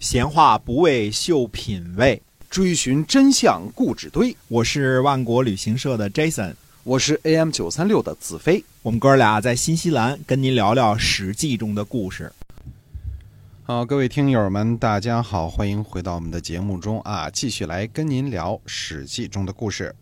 [0.00, 4.34] 闲话不为秀品味，追寻真相故纸堆。
[4.48, 8.64] 我是万国旅行社的 Jason，我是 AM 九三六的子飞。
[8.80, 12.32] 我们哥俩在新西兰跟您聊聊《史记》中的故事。
[13.64, 19.94] 好，各位听友们，大家好，欢迎回到我们的节目中啊，继续来跟您聊《史记》中的故事。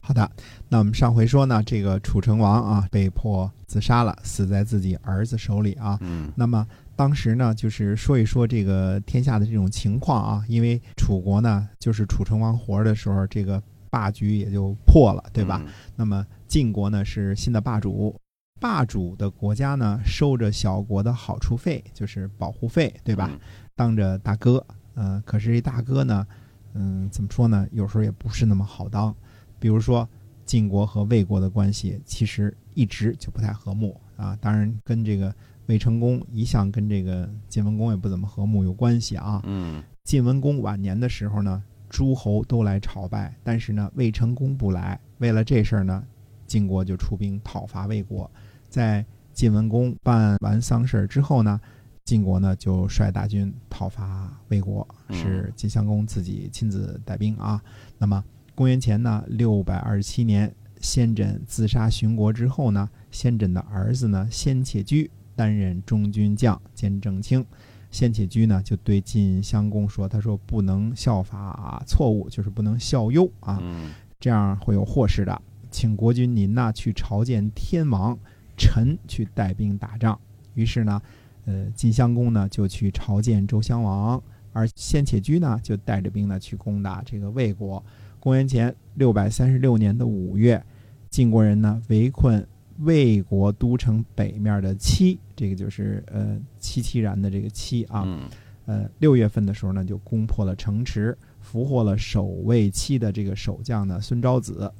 [0.00, 0.30] 好的，
[0.68, 5.98] 那我们上回说呢，这个楚成王啊被迫自杀了，死在自己儿子手里啊。
[6.00, 6.64] 嗯，那么
[6.96, 15.60] 当时呢，就是说一说这个天下的这种情况啊，因为楚国呢，就是楚成王活着的时候，这个霸局也就破了，对吧？
[15.64, 18.14] 嗯那么晋国呢是新的霸主，
[18.60, 23.28] 霸主的国家呢收着小国的好处费，就是保护费，对吧？
[23.30, 23.38] 嗯
[23.74, 24.64] 当着大哥，
[24.94, 26.26] 嗯、可是这大哥呢，
[26.74, 27.66] 嗯，怎么说呢？
[27.72, 29.12] 有时候也不是那么好当。
[29.58, 30.06] 比如说
[30.44, 34.36] 晋国和魏国的关系，其实一直就不太和睦啊。
[34.42, 35.34] 当然，跟这个
[35.72, 39.40] 魏成功一向跟这个晋文公也不怎么和睦有关系啊。
[39.44, 45.00] 嗯晋文公晚年的时候呢，诸侯都来朝拜，但是呢，魏成功不来。
[45.16, 46.04] 为了这事儿呢，
[46.46, 48.30] 晋国就出兵讨伐魏国。
[48.68, 51.58] 在晋文公办完丧事儿之后呢，
[52.04, 57.62] 晋国呢就率大军讨伐魏国，嗯是晋襄公自己亲自带兵啊。
[57.96, 58.22] 那么
[58.54, 67.44] 公元前呢六百二十七年，先轸自杀殉国之后呢，先轸的儿子呢先且居担任中军将兼正卿。
[67.90, 75.42] 先且居呢就对晋襄公说：“他说不能效法啊错误，就是不能效尤啊，嗯这样会有祸事的。
[75.70, 78.18] 请国君您呐去朝见天王，
[78.56, 80.18] 臣去带兵打仗。”
[80.54, 81.02] 于是呢，
[81.44, 84.22] 呃，晋襄公呢就去朝见周襄王，
[84.54, 87.84] 而先且居呢就带着兵呢去攻打这个魏国。
[88.18, 90.64] 公元前六百三十六年的五月，
[91.10, 92.46] 晋国人呢围困
[92.78, 98.02] 魏国都城北面的七，这个就是呃戚戚然的这个戚啊。
[98.06, 98.28] 嗯。
[98.64, 104.72] 呃，六月份的时候呢，就攻破了城池，俘获了守卫期的这个守将呢孙昭子，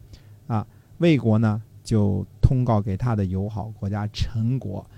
[0.47, 0.65] 啊，
[0.98, 4.89] 魏国呢就通告给他的友好国家陈国，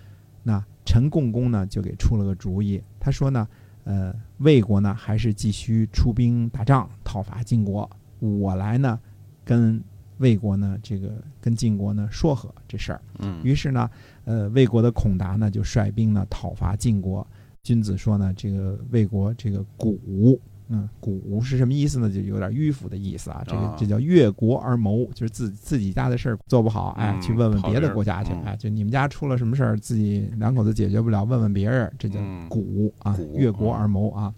[0.42, 3.48] 那陈共公呢就给出了个主意，他说呢，
[3.84, 7.88] 呃，魏国呢还是继续出兵打仗讨伐晋国，
[8.18, 9.00] 我来呢
[9.46, 9.82] 跟
[10.18, 13.00] 魏国呢这个跟晋国呢说和这事儿。
[13.18, 13.90] 嗯于是呢，
[14.24, 17.26] 呃，魏国的孔达呢就率兵呢讨伐晋国。
[17.62, 20.38] 君子说呢，这个魏国这个古，
[20.68, 22.12] 嗯，古是什么意思呢？
[22.12, 23.42] 就有点迂腐的意思啊。
[23.46, 34.34] 这个啊这叫越国而谋，就是自自己家的事儿做不好，哎，嗯去问问别的国家去，嗯哎，就你们家出了什么事儿，自己两口子解决不了，问问别人，这叫嗯古啊，越国而谋啊，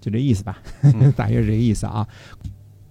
[0.00, 2.04] 就这意思吧，嗯 大约是这个意思啊。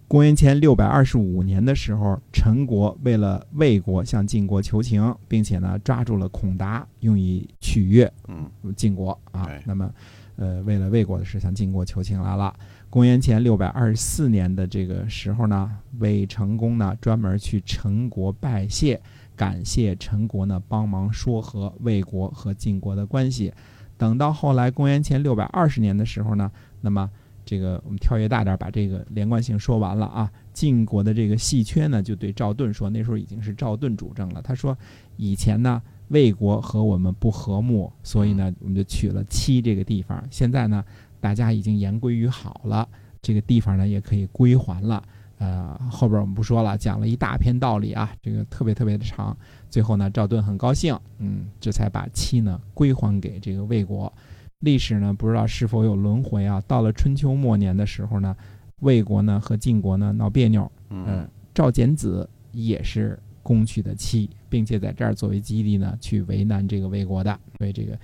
[0.08, 9.50] 公元前六百二十五年的时候，陈国为了魏国向晋国求情，并且呢抓住了孔达，用以取悦嗯晋国啊。
[9.66, 9.92] 那么，
[10.36, 12.53] 呃，为了魏国的事向晋国求情来了。
[12.92, 19.02] 公元前六百二十四年的这个时候呢，魏成功呢专门去陈国拜谢，
[19.36, 23.52] 感谢陈国呢帮忙说和魏国和晋国的关系。
[23.97, 27.09] 等到后来公元前六百二十年的时候呢，那么
[27.46, 30.31] 这个我们跳跃大点儿，把这个连贯性说完了啊。
[30.54, 34.42] 晋国的这个细缺呢，就对赵盾说，那时候已经是赵盾主政了。
[34.42, 34.78] 他说，
[35.18, 40.24] 以前呢魏国和我们不和睦，所以呢我们就取了七这个地方。
[40.30, 40.84] 现在呢
[41.20, 42.88] 大家已经言归于好了，
[43.22, 45.04] 这个地方呢也可以归还了。
[45.40, 49.36] 呃，后边我们不说了，讲了一大篇道理啊，这个特别特别的长。
[49.70, 54.14] 最后呢，赵盾很高兴，嗯，这才把七呢归还给这个魏国。
[54.63, 56.63] 历史呢不知道是否有轮回啊？
[56.66, 58.34] 到了春秋末年的时候呢，
[58.79, 67.38] 魏国呢和晋国呢闹别扭，呃嗯，赵简子也是攻取的妻，并且在这儿作为基地呢去为难这个魏国的。
[67.57, 68.00] 所以这个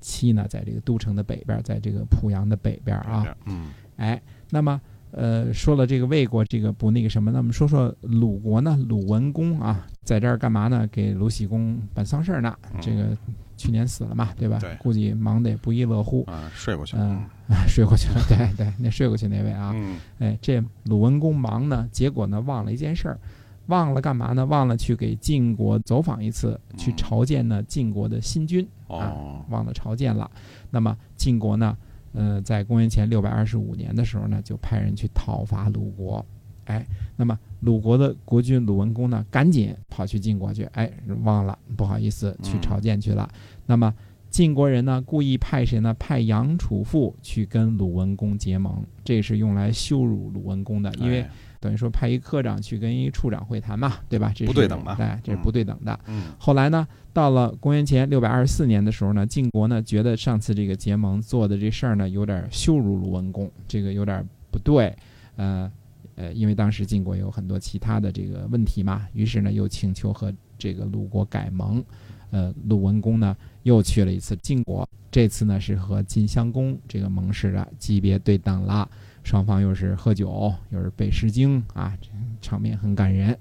[0.00, 3.36] 妻呢，在这个都城的北边，在这个濮阳的北边啊。
[3.46, 8.76] 嗯哎，那么呃，说了这个魏国，这个不那个什么，那么说说鲁国呢？
[8.88, 10.86] 鲁文公啊，在这儿干嘛呢？
[10.92, 12.56] 给鲁僖公办丧事儿呢。
[12.72, 13.16] 嗯这个
[13.56, 14.58] 去年死了嘛，对吧？
[14.60, 16.24] 对估计忙得也不亦乐乎。
[16.26, 23.18] 啊，睡过去嗯了。，嗯 睡过去了， 对对，那睡过去那位啊，嗯哎，这鲁文公忙呢，结果呢忘了一件事儿，
[23.66, 24.44] 忘了干嘛呢？
[24.46, 30.30] 忘了去给晋国走访一次，去嗯朝见呢晋国的新君，哦，忘了朝见了。
[30.70, 31.76] 那么晋国呢，
[32.12, 36.24] 呃，在公元前六百二十五年的时候呢，就派人去讨伐鲁国。
[36.66, 40.90] 哎，那么鲁国的国君鲁文公呢，赶紧跑去晋国去，哎，
[41.22, 43.28] 忘了，不好意思，去朝见去了。
[43.66, 43.94] 那么
[44.30, 45.94] 晋国人呢，故意派谁呢？
[45.98, 51.30] 派杨楚富去跟鲁文公结盟，这是用来羞辱鲁文公的，因为哎
[51.60, 54.30] 等于说派一科长去跟一处长会谈嘛，对吧？
[54.34, 55.98] 这是不对等嘛哎，这是嗯不对等的。
[56.08, 64.94] 嗯后来呢，到了公元前六百二十四年的时候呢，晋国呢觉得上次这个结盟做的这事儿呢有点羞辱鲁文公，这个有点不对，
[65.36, 65.72] 呃
[66.16, 71.84] 呃，因为当时晋国有很多其他的这个问题嘛，于是呢又请求和这个鲁国改盟，
[72.30, 78.88] 呃，鲁文公呢又去了一次晋国，这次呢是和晋襄公这个盟誓的级别对等了，
[79.22, 82.08] 双方又是喝酒，又是背诗经啊，这
[82.40, 83.36] 场面很感人。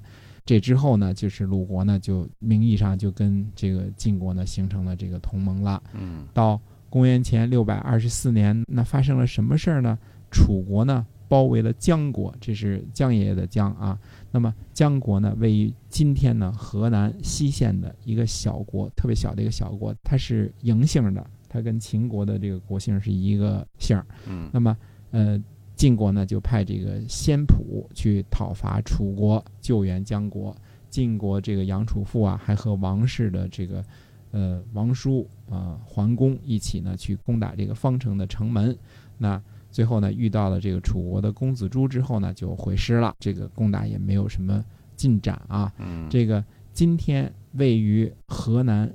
[0.45, 5.81] 这之后呢，就是鲁国呢，就名义上就跟这个晋国呢形成了这个同盟了。
[5.93, 6.59] 嗯到
[6.89, 9.97] 公元前六百二十四年，那发生了什么事儿呢？
[10.29, 13.97] 楚国呢包围了姜国，这是姜爷爷的姜啊。
[14.29, 24.05] 那么姜国呢，位于今天呢河南西县的一个小国，特别小的一个小国，它是嬴姓的，它跟秦国的这个国姓是一个姓儿。
[24.27, 24.77] 嗯那么，
[25.09, 25.41] 呃，
[25.75, 30.55] 晋国呢就派这个先普去讨伐楚国，救援姜国。
[30.91, 33.83] 晋国这个杨楚父啊，还和王氏的这个
[34.29, 38.77] 呃王叔啊、桓公一起呢去攻打这个方城的城门。
[39.17, 39.41] 那
[39.73, 43.13] 最后呢遇到了这个楚国的公子朱之后呢，就回师了。
[43.19, 44.63] 这个攻打也没有什么
[44.95, 45.73] 进展啊。
[45.79, 46.41] 嗯这个
[46.71, 48.89] 今天位于河南，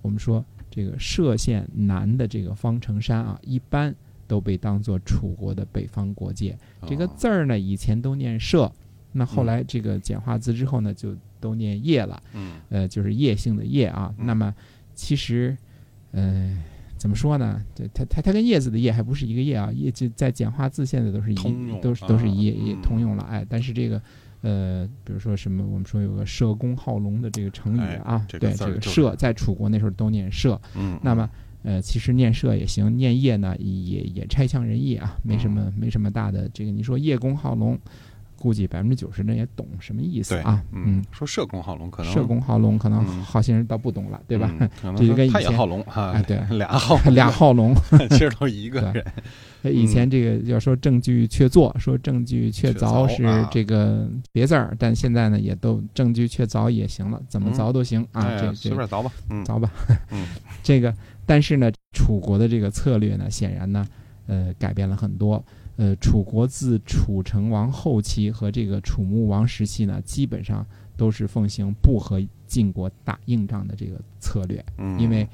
[0.00, 3.92] 我们说这个歙县南的这个方城山啊，一般
[4.28, 6.56] 都被当做楚国的北方国界。
[6.86, 8.70] 这个哦字儿呢，以前都念歙，
[9.10, 12.22] 那后来这个简化字之后呢，就都念叶了。
[12.32, 14.14] 嗯呃，就是叶姓的叶啊。
[14.18, 14.54] 嗯那么
[14.94, 15.56] 其实，
[16.12, 16.56] 呃，
[17.02, 17.60] 怎么说呢？
[17.74, 24.00] 这它它它跟叶子的叶还不是一个叶啊，叶就在简化字现在都是一通用都是都是啊一也嗯通用了，哎，但是这个。
[24.42, 31.30] 呃，比如说什么，我们说有个社公好龙的这个成语哎啊，这个对，这个社在楚国那时候都念社，嗯，那么
[31.62, 36.72] 呃，其实念社也行，念叶呢也也差强人意啊，没什么、嗯没什么大的这个。
[36.72, 37.78] 你说叶公好龙，
[38.42, 43.22] 估计百分之九十的人也懂什么意思啊，嗯，说社工好龙可能社工好龙，可能嗯。
[43.22, 44.52] 好些人倒不懂了，对吧？
[44.96, 47.72] 这就跟以前好龙哈，哎对俩好 俩好龙，
[48.10, 48.80] 其实都是一个
[49.62, 57.54] 人，以前这个要说证据确凿，说证据确确凿是这个别字儿，但现在呢也都证据确凿也行了，怎么嗯。
[57.54, 59.44] 凿都行啊，哎这这随便凿吧，嗯。
[59.44, 59.70] 凿吧。
[60.10, 60.26] 嗯。
[60.64, 60.92] 这个，
[61.24, 63.86] 但是呢，楚国的这个策略呢，显然呢，
[64.32, 65.44] 呃，改变了很多。
[65.76, 75.28] 呃，楚国自楚成王后期和这个楚穆王时期呢，基本上都是奉行不和晋国打硬仗的这个策略，嗯，因为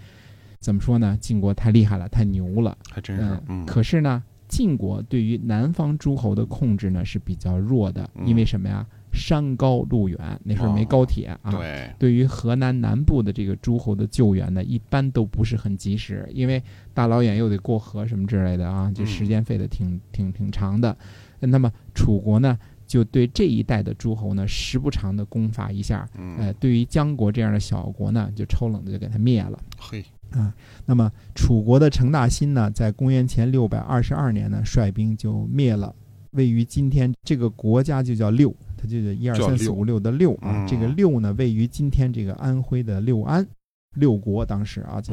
[0.59, 2.77] 怎么说呢，晋国太厉害了，太牛了。
[2.91, 8.85] 还真是，嗯，可是呢，晋国对于南方诸侯的控制呢是比较弱的，嗯因为什么呀？
[9.13, 11.51] 山高路远，那时候没哦高铁啊。
[11.51, 16.63] 对，对于河南南部的这个诸侯的救援呢，一般都不是很及时，因为
[16.93, 20.97] 大老远又得过河什么之类的啊，就嗯时间费的挺挺挺长的。
[21.41, 26.09] 那么楚国呢，就对这一带的诸侯呢，时不常的攻伐一下。
[26.15, 29.59] 呃，嗯，对于姜国这样的小国呢，就抽冷的就给他灭了。
[29.79, 30.53] 嘿，啊
[30.85, 35.95] 那么楚国的成大新呢，在公元前六百二十二年呢，率兵就灭了
[36.33, 40.65] 位于今天这个国家就叫六，它就叫一二三四五六的六啊。
[40.65, 43.47] 嗯这个六呢，位于今天这个安徽的六安。
[43.95, 45.13] 六国当时啊，就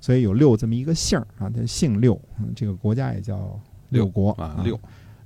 [0.00, 3.58] 所以有六这么一个姓儿啊，它姓六，嗯这个国家也叫
[3.88, 4.78] 六国啊六，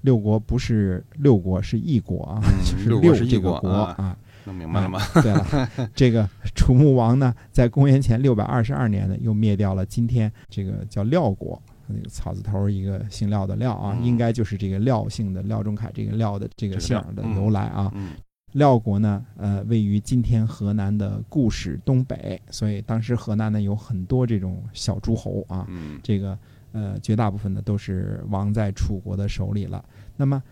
[0.02, 4.16] 六国不是六国，是一国啊，嗯 就是六国是一这个国国啊啊。
[4.44, 5.00] 能明白了吗？
[5.20, 17.90] 对了， 这个楚穆王呢，在公元前六百二十二年呢，又灭掉了今天这个叫廖国，那个草字头一个姓廖的廖啊，嗯应该就是这个廖姓的廖仲恺这个廖的这个姓的由来啊。
[17.94, 18.12] 嗯
[18.52, 26.38] 廖国呢，呃，位于今天河南的固始东北，所以当时河南呢有很多这种小诸侯啊，嗯这个
[26.72, 29.84] 呃绝大部分呢都是亡在楚国的手里了。
[30.16, 30.42] 那么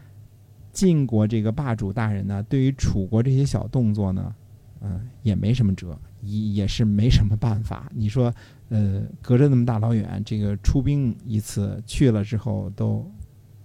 [0.70, 4.34] 晋国这个霸主大人呢，对于楚国这些小动作呢，
[4.82, 7.90] 嗯、也没什么辙，也也是没什么办法。
[7.94, 8.32] 你说，
[8.68, 13.10] 呃，隔着那么大老远，这个出兵一次去了之后，都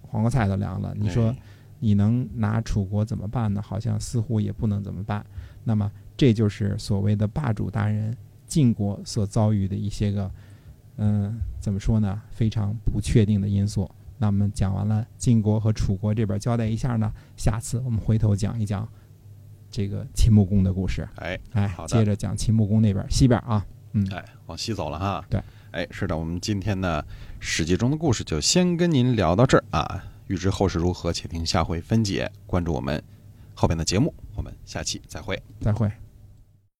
[0.02, 0.94] 黄瓜菜都凉了。
[0.96, 1.36] 你说哎
[1.82, 3.62] 你能拿楚国怎么办呢？
[3.62, 5.24] 好像似乎也不能怎么办。
[5.64, 8.14] 那么这就是所谓的霸主大人
[8.46, 10.30] 晋国所遭遇的一些个，
[10.98, 12.20] 嗯、怎么说呢？
[12.30, 13.90] 非常不确定的因素。
[14.18, 18.86] 那么讲完了晋国和楚国这边交代一下呢，下次我们回头讲一讲
[19.70, 21.08] 这个秦穆公的故事。
[21.16, 25.24] 哎哎好，的接着讲秦穆公那边西边啊，嗯，哎，往西走了哈。
[25.30, 27.02] 对，哎，是的，我们今天呢
[27.38, 30.04] 《史记》中的故事就先跟您聊到这儿啊。
[30.26, 32.30] 欲知后事如何，且听下回分解。
[32.46, 33.02] 关注我们
[33.54, 35.40] 后边的节目，我们下期再会。
[35.60, 35.90] 再会。